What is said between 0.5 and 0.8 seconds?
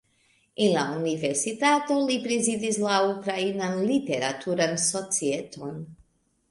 En